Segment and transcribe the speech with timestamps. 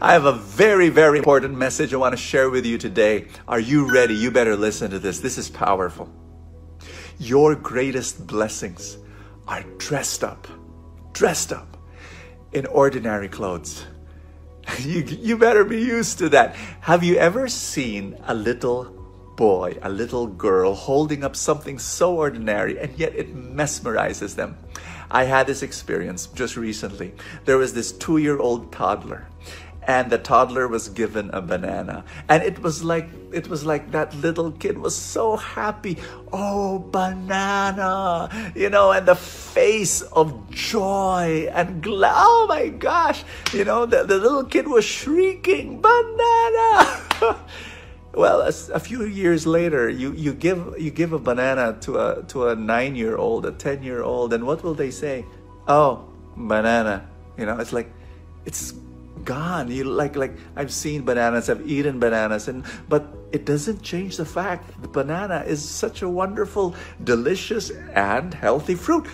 [0.00, 3.26] I have a very, very important message I want to share with you today.
[3.48, 4.14] Are you ready?
[4.14, 5.18] You better listen to this.
[5.18, 6.08] This is powerful.
[7.18, 8.96] Your greatest blessings
[9.48, 10.46] are dressed up,
[11.12, 11.76] dressed up
[12.52, 13.84] in ordinary clothes.
[14.80, 16.54] You, you better be used to that.
[16.82, 18.84] Have you ever seen a little
[19.34, 24.58] boy, a little girl holding up something so ordinary and yet it mesmerizes them?
[25.10, 27.14] I had this experience just recently.
[27.46, 29.26] There was this two year old toddler
[29.88, 32.04] and the toddler was given a banana.
[32.28, 35.96] And it was like it was like that little kid was so happy.
[36.30, 43.86] Oh banana you know and the face of joy and oh my gosh you know
[43.86, 47.40] the, the little kid was shrieking banana!
[48.14, 52.24] Well a, a, few years later you, you give you give a banana to a
[52.28, 55.24] to a nine year old a ten year old and what will they say?
[55.68, 57.92] Oh banana you know it's like
[58.44, 58.74] it's
[59.24, 59.70] gone.
[59.70, 64.24] You like like I've seen bananas, I've eaten bananas, and but it doesn't change the
[64.24, 66.74] fact the banana is such a wonderful,
[67.04, 69.06] delicious, and healthy fruit.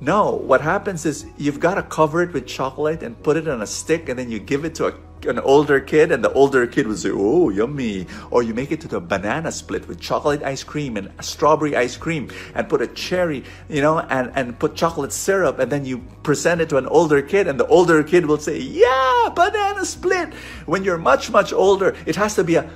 [0.00, 3.62] No, what happens is you've got to cover it with chocolate and put it on
[3.62, 4.92] a stick, and then you give it to a
[5.26, 8.06] an older kid and the older kid would say, oh, yummy.
[8.30, 11.96] Or you make it to the banana split with chocolate ice cream and strawberry ice
[11.96, 15.98] cream and put a cherry, you know, and, and put chocolate syrup and then you
[16.22, 20.32] present it to an older kid and the older kid will say, yeah, banana split.
[20.66, 22.70] When you're much, much older, it has to be a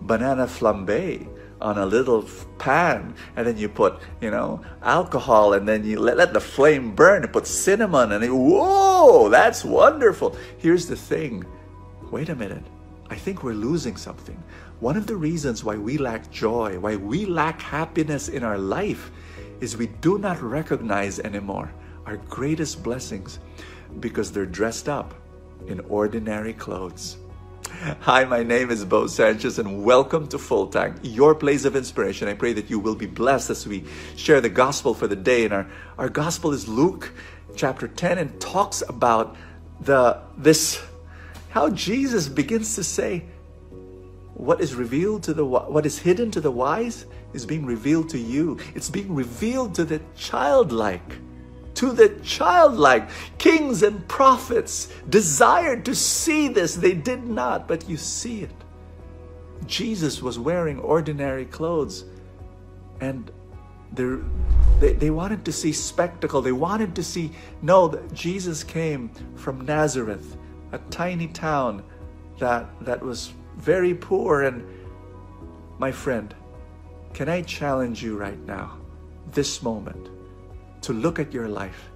[0.00, 1.28] banana flambe
[1.62, 6.16] on a little pan and then you put you know alcohol and then you let,
[6.16, 11.44] let the flame burn and put cinnamon and it, whoa that's wonderful here's the thing
[12.12, 12.62] wait a minute,
[13.08, 14.40] I think we're losing something.
[14.80, 19.10] One of the reasons why we lack joy, why we lack happiness in our life,
[19.60, 21.72] is we do not recognize anymore
[22.04, 23.38] our greatest blessings
[24.00, 25.14] because they're dressed up
[25.66, 27.16] in ordinary clothes.
[28.00, 32.28] Hi, my name is Bo Sanchez, and welcome to Full Tank, your place of inspiration.
[32.28, 33.84] I pray that you will be blessed as we
[34.16, 35.46] share the gospel for the day.
[35.46, 37.10] And our, our gospel is Luke
[37.56, 39.34] chapter 10 and talks about
[39.80, 40.82] the this
[41.52, 43.24] how Jesus begins to say,
[44.32, 47.04] what is revealed to the what is hidden to the wise
[47.34, 48.58] is being revealed to you.
[48.74, 51.18] It's being revealed to the childlike.
[51.74, 53.10] To the childlike.
[53.36, 56.74] Kings and prophets desired to see this.
[56.74, 58.50] They did not, but you see it.
[59.66, 62.06] Jesus was wearing ordinary clothes
[63.02, 63.30] and
[63.92, 66.40] they, they wanted to see spectacle.
[66.40, 67.30] They wanted to see,
[67.60, 70.38] no, Jesus came from Nazareth
[70.72, 71.82] a tiny town
[72.38, 74.42] that that was very poor.
[74.42, 74.64] And
[75.78, 76.34] my friend
[77.14, 78.78] can i challenge you right now
[79.32, 80.08] this moment
[80.82, 81.90] to look at your life?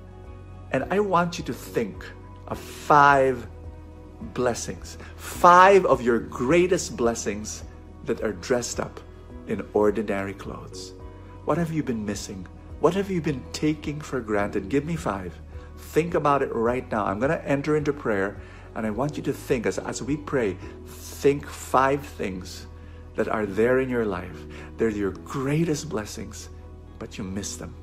[0.72, 2.04] And i want you to think
[2.48, 3.46] of five
[4.34, 7.64] blessings five of your greatest blessings
[8.06, 9.00] that are dressed up
[9.46, 10.92] in ordinary clothes.
[11.44, 12.46] What have you been missing?
[12.80, 14.68] What have you been taking for granted?
[14.68, 15.38] Give me five.
[15.76, 17.04] Think about it right now.
[17.04, 18.40] I'm going to enter into prayer
[18.76, 22.66] and I want you to think, as, as we pray, think five things
[23.14, 24.44] that are there in your life.
[24.76, 26.50] They're your greatest blessings,
[26.98, 27.74] but you miss them.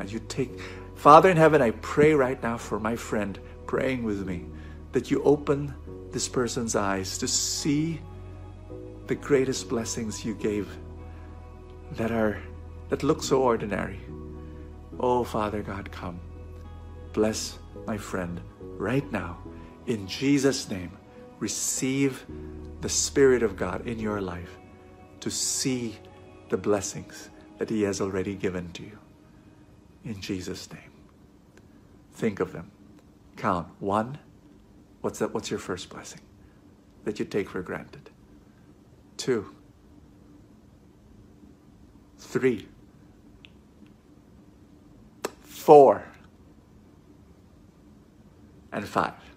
[0.00, 0.50] And you take,
[0.96, 4.46] Father in heaven, I pray right now for my friend praying with me
[4.90, 5.72] that you open
[6.10, 8.00] this person's eyes to see
[9.06, 10.76] the greatest blessings you gave
[11.92, 12.42] that are
[12.88, 14.00] that look so ordinary.
[14.98, 16.20] Oh Father God, come.
[17.12, 18.40] Bless my friend
[18.76, 19.38] right now
[19.86, 20.96] in Jesus' name,
[21.38, 22.24] receive
[22.80, 24.58] the Spirit of God in your life
[25.20, 25.96] to see
[26.48, 28.98] the blessings that He has already given to you.
[30.04, 30.90] In Jesus' name.
[32.12, 32.70] Think of them.
[33.36, 33.68] Count.
[33.80, 34.18] One.
[35.00, 35.32] What's that?
[35.32, 36.20] What's your first blessing
[37.04, 38.10] that you take for granted?
[39.16, 39.54] Two.
[42.18, 42.68] Three.
[45.42, 46.04] Four.
[48.72, 49.31] And five.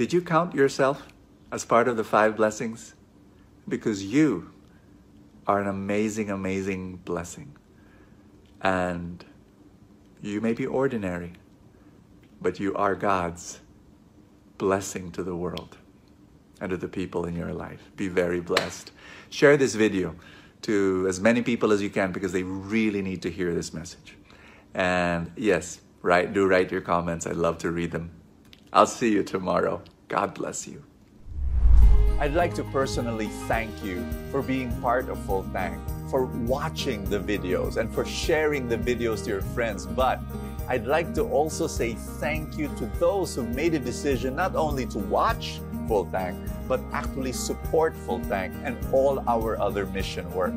[0.00, 1.06] Did you count yourself
[1.52, 2.94] as part of the five blessings?
[3.68, 4.50] Because you
[5.46, 7.54] are an amazing, amazing blessing.
[8.62, 9.22] And
[10.22, 11.34] you may be ordinary,
[12.40, 13.60] but you are God's
[14.56, 15.76] blessing to the world.
[16.62, 17.90] and to the people in your life.
[17.96, 18.92] Be very blessed.
[19.28, 20.16] Share this video
[20.62, 24.16] to as many people as you can because they really need to hear this message.
[24.74, 27.26] And yes, write do write your comments.
[27.26, 28.19] I'd love to read them.
[28.72, 29.82] I'll see you tomorrow.
[30.06, 30.84] God bless you.
[32.20, 37.18] I'd like to personally thank you for being part of Full Tank, for watching the
[37.18, 39.86] videos, and for sharing the videos to your friends.
[39.86, 40.20] But
[40.68, 44.86] I'd like to also say thank you to those who made a decision not only
[44.86, 46.38] to watch Full Tank,
[46.68, 50.54] but actually support Full Tank and all our other mission work.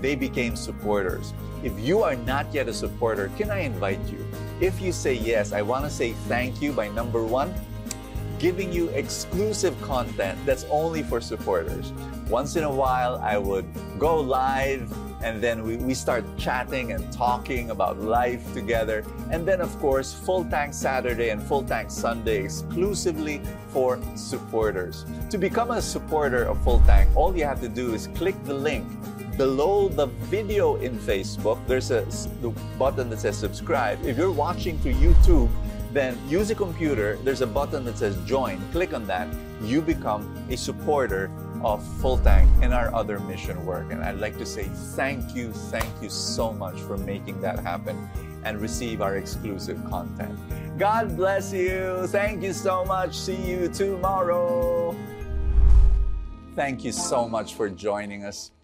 [0.00, 1.34] They became supporters.
[1.62, 4.24] If you are not yet a supporter, can I invite you?
[4.60, 7.52] If you say yes, I want to say thank you by number one,
[8.38, 11.92] giving you exclusive content that's only for supporters.
[12.28, 13.66] Once in a while, I would
[13.98, 14.92] go live
[15.24, 19.04] and then we, we start chatting and talking about life together.
[19.30, 25.04] And then, of course, Full Tank Saturday and Full Tank Sunday exclusively for supporters.
[25.30, 28.54] To become a supporter of Full Tank, all you have to do is click the
[28.54, 28.86] link
[29.36, 31.58] below the video in Facebook.
[31.66, 32.02] There's a
[32.40, 34.04] the button that says subscribe.
[34.04, 35.50] If you're watching through YouTube,
[35.92, 37.18] then use a computer.
[37.22, 38.60] There's a button that says join.
[38.72, 39.28] Click on that.
[39.62, 41.30] You become a supporter
[41.62, 43.90] of Full Tank and our other mission work.
[43.92, 44.64] And I'd like to say
[44.94, 48.08] thank you, thank you so much for making that happen
[48.44, 50.38] and receive our exclusive content.
[50.78, 52.06] God bless you.
[52.08, 53.16] Thank you so much.
[53.16, 54.94] See you tomorrow.
[56.54, 58.50] Thank you so much for joining us.